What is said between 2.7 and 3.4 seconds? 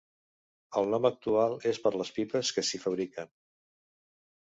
s'hi fabriquen.